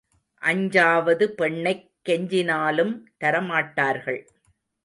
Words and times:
அஞ்சாவது 0.41 1.25
பெண்ணைக் 1.31 1.85
கெஞ்சினாலும் 2.09 2.93
தரமாட்டார்கள். 3.19 4.21